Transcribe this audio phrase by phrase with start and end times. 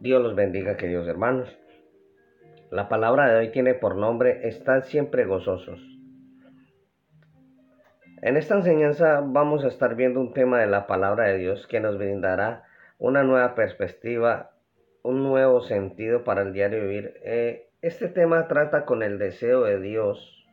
[0.00, 1.54] Dios los bendiga, queridos hermanos.
[2.70, 5.78] La palabra de hoy tiene por nombre Están siempre gozosos.
[8.22, 11.80] En esta enseñanza vamos a estar viendo un tema de la palabra de Dios que
[11.80, 12.64] nos brindará
[12.96, 14.52] una nueva perspectiva,
[15.02, 17.20] un nuevo sentido para el diario vivir.
[17.22, 20.46] Eh, este tema trata con el deseo de Dios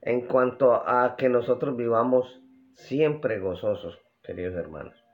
[0.00, 2.40] en cuanto a que nosotros vivamos
[2.74, 5.05] siempre gozosos, queridos hermanos.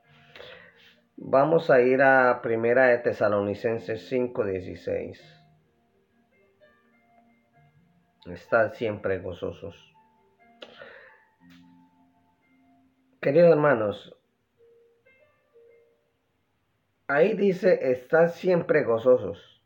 [1.24, 5.22] Vamos a ir a Primera de Tesalonicenses 5:16.
[8.26, 9.94] Estad siempre gozosos.
[13.20, 14.18] Queridos hermanos,
[17.06, 19.64] ahí dice, estad siempre gozosos.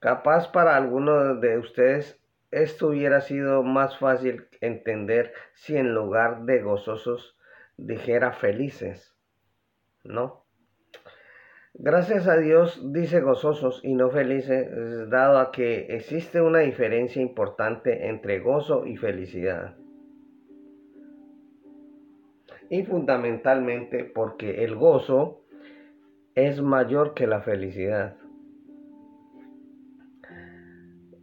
[0.00, 2.20] Capaz para algunos de ustedes
[2.50, 7.38] esto hubiera sido más fácil entender si en lugar de gozosos
[7.76, 9.19] dijera felices.
[10.04, 10.44] ¿No?
[11.74, 14.68] Gracias a Dios dice gozosos y no felices,
[15.08, 19.76] dado a que existe una diferencia importante entre gozo y felicidad.
[22.68, 25.42] Y fundamentalmente porque el gozo
[26.34, 28.16] es mayor que la felicidad.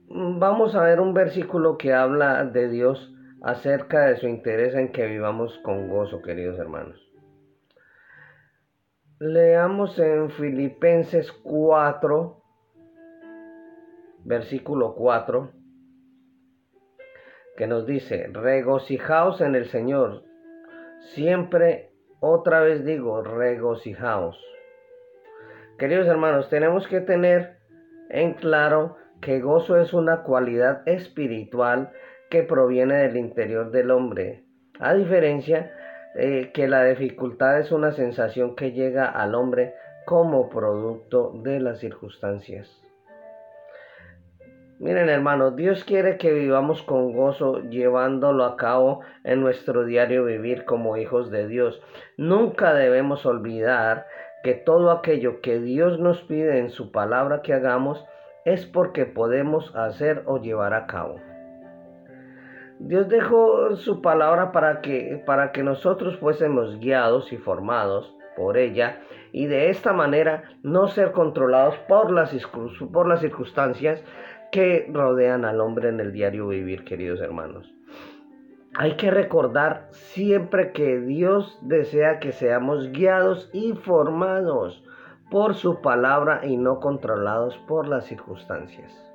[0.10, 5.06] Vamos a ver un versículo que habla de Dios acerca de su interés en que
[5.06, 7.07] vivamos con gozo, queridos hermanos.
[9.20, 12.40] Leamos en Filipenses 4,
[14.26, 15.54] versículo 4,
[17.58, 20.24] que nos dice, regocijaos en el Señor.
[21.16, 24.40] Siempre, otra vez digo, regocijaos.
[25.80, 27.58] Queridos hermanos, tenemos que tener
[28.12, 31.92] en claro que gozo es una cualidad espiritual
[32.30, 34.44] que proviene del interior del hombre.
[34.80, 35.72] A diferencia
[36.18, 41.80] eh, que la dificultad es una sensación que llega al hombre como producto de las
[41.80, 42.82] circunstancias.
[44.80, 50.66] Miren hermanos, Dios quiere que vivamos con gozo llevándolo a cabo en nuestro diario vivir
[50.66, 51.82] como hijos de Dios.
[52.16, 54.08] Nunca debemos olvidar
[54.44, 58.06] que todo aquello que Dios nos pide en su palabra que hagamos
[58.44, 61.20] es porque podemos hacer o llevar a cabo.
[62.80, 69.00] Dios dejó su palabra para que, para que nosotros fuésemos guiados y formados por ella
[69.32, 72.36] y de esta manera no ser controlados por las,
[72.94, 74.04] por las circunstancias
[74.52, 77.74] que rodean al hombre en el diario vivir, queridos hermanos.
[78.76, 84.84] Hay que recordar siempre que Dios desea que seamos guiados y formados
[85.32, 89.07] por su palabra y no controlados por las circunstancias.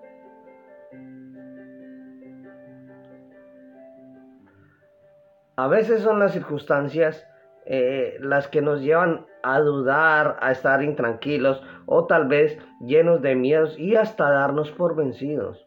[5.56, 7.26] A veces son las circunstancias
[7.64, 13.36] eh, las que nos llevan a dudar, a estar intranquilos o tal vez llenos de
[13.36, 15.66] miedos y hasta darnos por vencidos.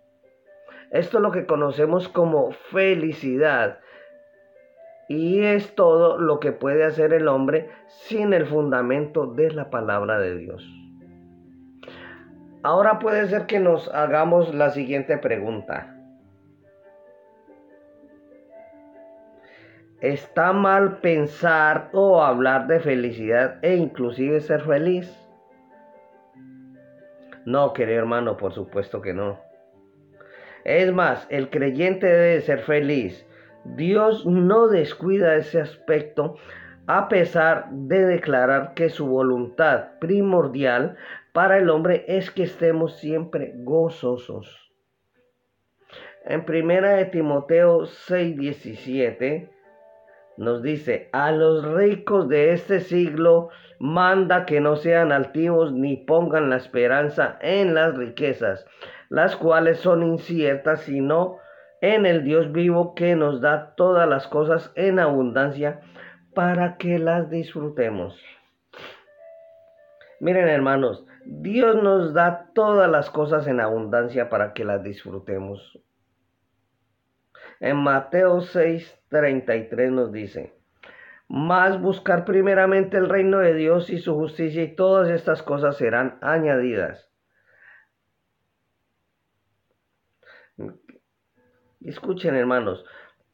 [0.92, 3.80] Esto es lo que conocemos como felicidad
[5.08, 10.20] y es todo lo que puede hacer el hombre sin el fundamento de la palabra
[10.20, 10.68] de Dios.
[12.64, 15.95] Ahora puede ser que nos hagamos la siguiente pregunta.
[20.06, 25.12] Está mal pensar o hablar de felicidad e inclusive ser feliz.
[27.44, 29.40] No, querido hermano, por supuesto que no.
[30.64, 33.26] Es más, el creyente debe ser feliz.
[33.64, 36.36] Dios no descuida ese aspecto
[36.86, 40.98] a pesar de declarar que su voluntad primordial
[41.34, 44.72] para el hombre es que estemos siempre gozosos.
[46.26, 49.55] En primera de Timoteo 6:17
[50.38, 56.50] nos dice, a los ricos de este siglo manda que no sean altivos ni pongan
[56.50, 58.66] la esperanza en las riquezas,
[59.10, 61.38] las cuales son inciertas, sino
[61.82, 65.82] en el Dios vivo que nos da todas las cosas en abundancia
[66.34, 68.20] para que las disfrutemos.
[70.20, 75.80] Miren hermanos, Dios nos da todas las cosas en abundancia para que las disfrutemos.
[77.60, 78.42] En Mateo
[79.22, 80.54] 6:33 nos dice,
[81.28, 86.18] más buscar primeramente el reino de Dios y su justicia y todas estas cosas serán
[86.22, 87.10] añadidas.
[91.82, 92.86] Escuchen hermanos,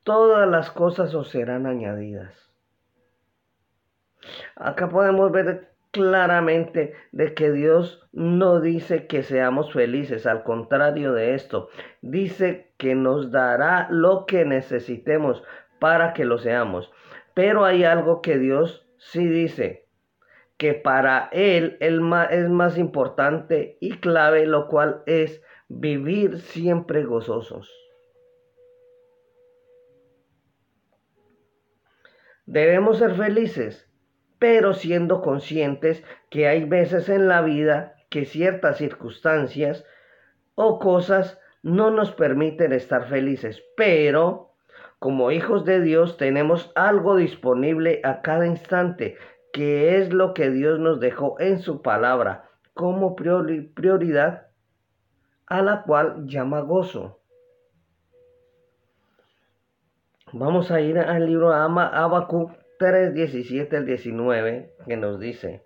[0.03, 2.51] todas las cosas os serán añadidas.
[4.55, 11.33] Acá podemos ver claramente de que Dios no dice que seamos felices, al contrario de
[11.33, 11.69] esto,
[12.01, 15.43] dice que nos dará lo que necesitemos
[15.81, 16.91] para que lo seamos.
[17.33, 19.87] Pero hay algo que Dios sí dice,
[20.57, 21.99] que para Él es
[22.51, 27.73] más importante y clave, lo cual es vivir siempre gozosos.
[32.45, 33.89] Debemos ser felices,
[34.37, 39.83] pero siendo conscientes que hay veces en la vida que ciertas circunstancias
[40.53, 44.50] o cosas no nos permiten estar felices, pero
[45.01, 49.17] como hijos de Dios tenemos algo disponible a cada instante,
[49.51, 54.49] que es lo que Dios nos dejó en su palabra como prioridad,
[55.47, 57.19] a la cual llama gozo.
[60.33, 65.65] Vamos a ir al libro de Habacuc 3, 17 al 19, que nos dice,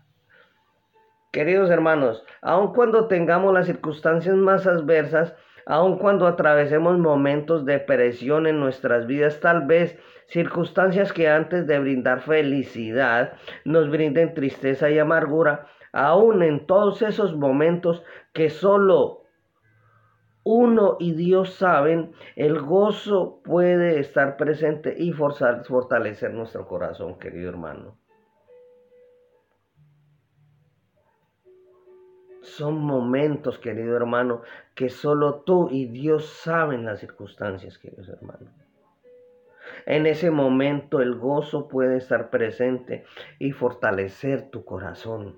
[1.31, 5.33] Queridos hermanos, aun cuando tengamos las circunstancias más adversas,
[5.65, 9.97] aun cuando atravesemos momentos de presión en nuestras vidas, tal vez
[10.27, 13.31] circunstancias que antes de brindar felicidad
[13.63, 19.23] nos brinden tristeza y amargura, aun en todos esos momentos que solo
[20.43, 28.00] uno y Dios saben, el gozo puede estar presente y fortalecer nuestro corazón, querido hermano.
[32.41, 34.41] Son momentos, querido hermano,
[34.73, 38.49] que solo tú y Dios saben las circunstancias, querido hermano.
[39.85, 43.05] En ese momento el gozo puede estar presente
[43.39, 45.37] y fortalecer tu corazón.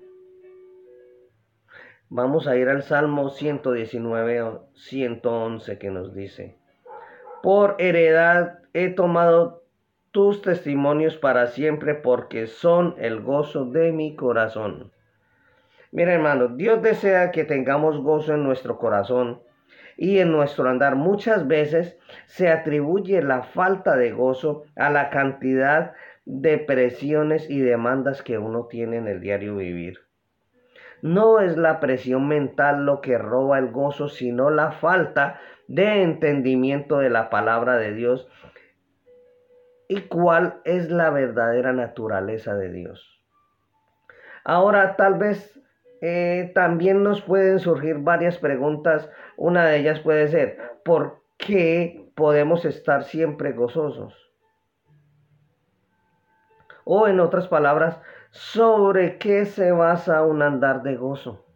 [2.08, 6.56] Vamos a ir al Salmo 119, 111 que nos dice,
[7.42, 9.64] por heredad he tomado
[10.10, 14.93] tus testimonios para siempre porque son el gozo de mi corazón.
[15.94, 19.40] Mira hermano, Dios desea que tengamos gozo en nuestro corazón
[19.96, 20.96] y en nuestro andar.
[20.96, 21.96] Muchas veces
[22.26, 25.92] se atribuye la falta de gozo a la cantidad
[26.24, 30.00] de presiones y demandas que uno tiene en el diario vivir.
[31.00, 35.38] No es la presión mental lo que roba el gozo, sino la falta
[35.68, 38.28] de entendimiento de la palabra de Dios
[39.86, 43.22] y cuál es la verdadera naturaleza de Dios.
[44.42, 45.54] Ahora tal vez
[46.06, 49.08] eh, también nos pueden surgir varias preguntas.
[49.38, 54.12] Una de ellas puede ser, ¿por qué podemos estar siempre gozosos?
[56.84, 57.98] O en otras palabras,
[58.32, 61.46] ¿sobre qué se basa un andar de gozo?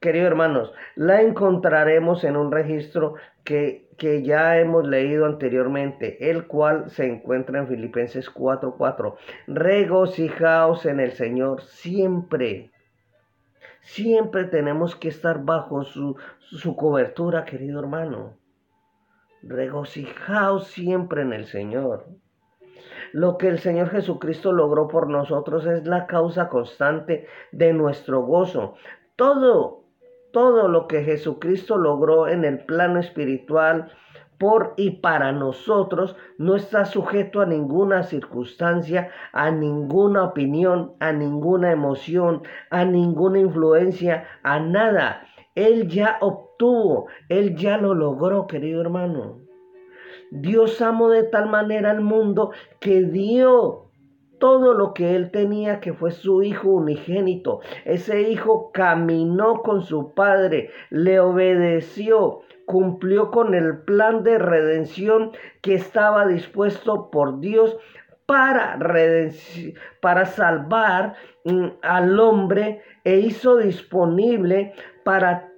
[0.00, 6.88] Queridos hermanos, la encontraremos en un registro que, que, ya hemos leído anteriormente, el cual
[6.90, 9.16] se encuentra en Filipenses 4:4.
[9.46, 12.70] Regocijaos en el Señor siempre.
[13.82, 18.38] Siempre tenemos que estar bajo su, su cobertura, querido hermano.
[19.42, 22.06] Regocijaos siempre en el Señor.
[23.12, 28.76] Lo que el Señor Jesucristo logró por nosotros es la causa constante de nuestro gozo
[29.20, 29.79] todo,
[30.32, 33.90] todo lo que Jesucristo logró en el plano espiritual
[34.38, 41.72] por y para nosotros no está sujeto a ninguna circunstancia, a ninguna opinión, a ninguna
[41.72, 45.26] emoción, a ninguna influencia, a nada.
[45.54, 49.40] Él ya obtuvo, Él ya lo logró, querido hermano.
[50.30, 53.89] Dios amó de tal manera al mundo que dio
[54.40, 57.60] todo lo que él tenía, que fue su hijo unigénito.
[57.84, 65.30] Ese hijo caminó con su padre, le obedeció, cumplió con el plan de redención
[65.60, 67.76] que estaba dispuesto por Dios
[68.26, 68.78] para,
[70.00, 74.72] para salvar mm, al hombre e hizo disponible
[75.04, 75.52] para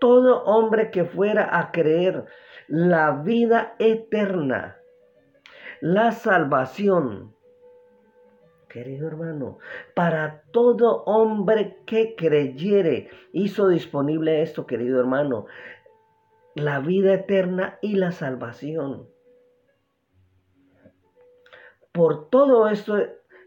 [0.00, 2.24] todo hombre que fuera a creer
[2.66, 4.76] la vida eterna,
[5.80, 7.35] la salvación
[8.76, 9.56] querido hermano,
[9.94, 15.46] para todo hombre que creyere, hizo disponible esto, querido hermano,
[16.54, 19.08] la vida eterna y la salvación.
[21.90, 22.98] Por todo esto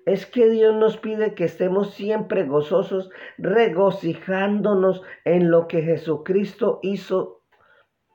[0.08, 7.44] es que Dios nos pide que estemos siempre gozosos, regocijándonos en lo que Jesucristo hizo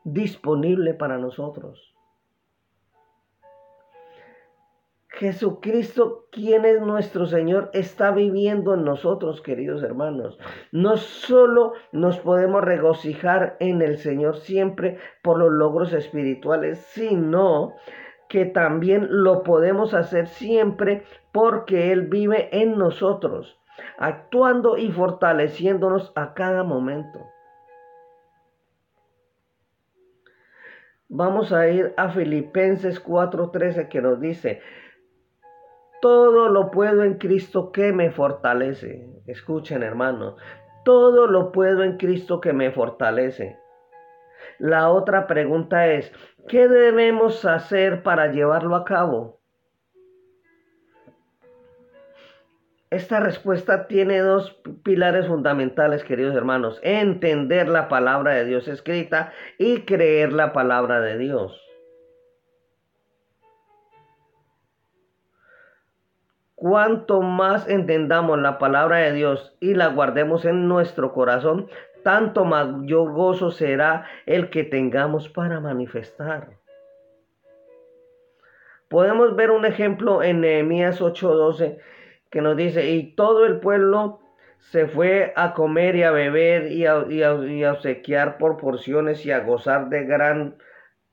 [0.02, 1.93] disponible para nosotros.
[5.18, 10.38] Jesucristo, quien es nuestro Señor, está viviendo en nosotros, queridos hermanos.
[10.73, 17.75] No solo nos podemos regocijar en el Señor siempre por los logros espirituales, sino
[18.28, 23.56] que también lo podemos hacer siempre porque Él vive en nosotros,
[23.99, 27.21] actuando y fortaleciéndonos a cada momento.
[31.09, 34.61] Vamos a ir a Filipenses 4:13 que nos dice,
[36.04, 39.08] todo lo puedo en Cristo que me fortalece.
[39.26, 40.37] Escuchen, hermanos.
[40.84, 43.56] Todo lo puedo en Cristo que me fortalece.
[44.58, 46.12] La otra pregunta es,
[46.46, 49.40] ¿qué debemos hacer para llevarlo a cabo?
[52.90, 56.80] Esta respuesta tiene dos pilares fundamentales, queridos hermanos.
[56.82, 61.63] Entender la palabra de Dios escrita y creer la palabra de Dios.
[66.66, 71.68] Cuanto más entendamos la palabra de Dios y la guardemos en nuestro corazón,
[72.02, 76.56] tanto mayor gozo será el que tengamos para manifestar.
[78.88, 81.80] Podemos ver un ejemplo en Nehemías 8:12
[82.30, 84.21] que nos dice, y todo el pueblo
[84.56, 89.33] se fue a comer y a beber y a, y a obsequiar por porciones y
[89.33, 90.56] a gozar de gran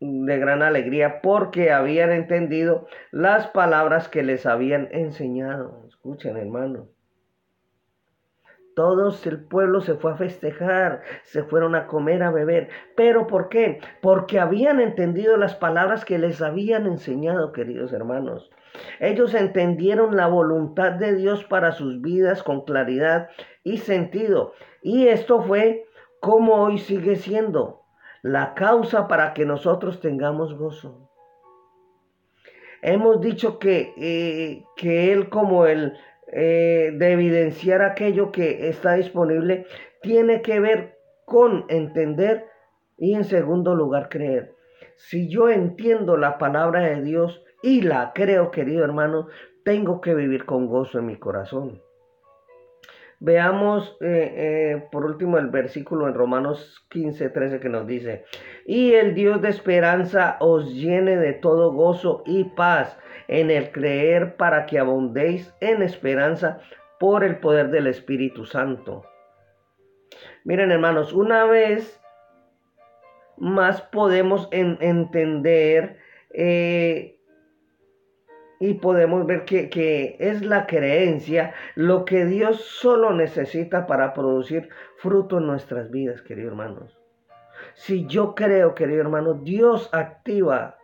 [0.01, 5.84] de gran alegría porque habían entendido las palabras que les habían enseñado.
[5.88, 6.88] Escuchen, hermano.
[8.75, 12.70] Todos el pueblo se fue a festejar, se fueron a comer, a beber.
[12.96, 13.79] ¿Pero por qué?
[14.01, 18.50] Porque habían entendido las palabras que les habían enseñado, queridos hermanos.
[19.00, 23.29] Ellos entendieron la voluntad de Dios para sus vidas con claridad
[23.63, 24.53] y sentido.
[24.81, 25.86] Y esto fue
[26.22, 27.80] como hoy sigue siendo
[28.22, 31.10] la causa para que nosotros tengamos gozo.
[32.82, 35.98] Hemos dicho que, eh, que Él como el
[36.34, 39.66] eh, de evidenciar aquello que está disponible,
[40.01, 42.48] tiene que ver con entender
[42.98, 44.56] y en segundo lugar creer.
[44.96, 49.28] Si yo entiendo la palabra de Dios y la creo, querido hermano,
[49.66, 51.82] tengo que vivir con gozo en mi corazón.
[53.24, 58.25] Veamos eh, eh, por último el versículo en Romanos 15, 13 que nos dice,
[58.66, 62.98] y el Dios de esperanza os llene de todo gozo y paz
[63.28, 66.62] en el creer para que abundéis en esperanza
[67.00, 69.04] por el poder del Espíritu Santo.
[70.44, 72.01] Miren hermanos, una vez
[73.38, 75.98] más podemos entender
[76.34, 77.20] eh,
[78.62, 85.39] y podemos ver que, es la creencia lo que Dios solo necesita para producir fruto
[85.39, 87.00] en nuestras vidas, queridos hermanos.
[87.74, 90.77] Si yo creo, querido hermano, Dios activa,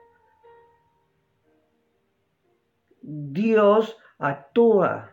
[3.04, 5.12] Dios actúa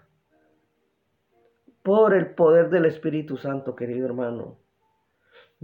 [1.83, 4.64] por el poder del Espíritu Santo, querido hermano.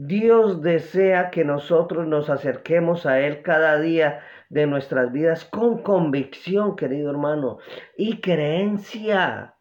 [0.03, 6.75] Dios desea que nosotros nos acerquemos a Él cada día de nuestras vidas con convicción,
[6.75, 7.59] querido hermano,
[7.99, 9.57] y creencia.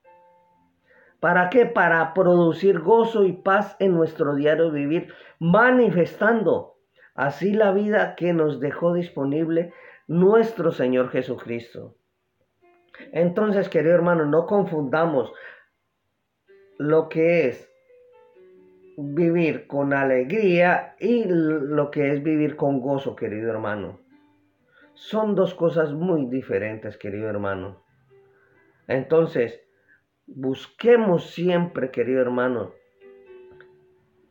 [1.19, 1.65] ¿Para qué?
[1.65, 6.77] Para producir gozo y paz en nuestro diario vivir, manifestando
[7.15, 9.73] así la vida que nos dejó disponible
[10.07, 11.97] nuestro Señor Jesucristo.
[13.11, 15.33] Entonces, querido hermano, no confundamos
[16.77, 17.68] lo que es
[19.01, 23.99] vivir con alegría y lo que es vivir con gozo, querido hermano.
[24.93, 27.81] Son dos cosas muy diferentes, querido hermano.
[28.87, 29.61] Entonces,
[30.27, 32.73] busquemos siempre, querido hermano,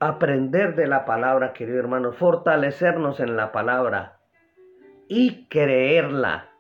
[0.01, 4.21] aprender de la palabra, querido hermano, fortalecernos en la palabra
[5.09, 6.51] y creerla,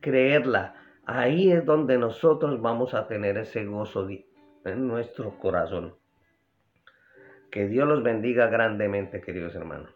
[0.00, 0.74] creerla.
[1.04, 4.06] Ahí es donde nosotros vamos a tener ese gozo
[4.64, 5.94] en nuestro corazón.
[7.50, 9.90] Que Dios los bendiga grandemente, queridos hermanos.